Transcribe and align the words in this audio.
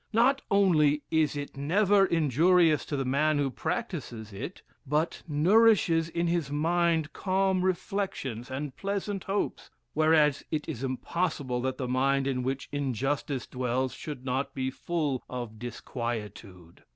Not 0.13 0.41
only 0.49 1.03
is 1.11 1.37
it 1.37 1.55
never 1.55 2.07
injurious 2.07 2.85
to 2.87 2.97
the 2.97 3.05
man 3.05 3.37
who 3.37 3.51
practices 3.51 4.33
it, 4.33 4.63
but 4.83 5.21
nourishes 5.27 6.09
in 6.09 6.25
his 6.25 6.49
mind 6.49 7.13
calm 7.13 7.61
reflections 7.61 8.49
and 8.49 8.75
pleasant 8.75 9.25
hopes; 9.25 9.69
whereas 9.93 10.43
it 10.49 10.67
is 10.67 10.83
impossible 10.83 11.61
that 11.61 11.77
the 11.77 11.87
mind 11.87 12.25
in 12.25 12.41
which 12.41 12.67
injustice 12.71 13.45
dwells, 13.45 13.93
should 13.93 14.25
not 14.25 14.55
be 14.55 14.71
full 14.71 15.21
of 15.29 15.59
disquietude. 15.59 16.83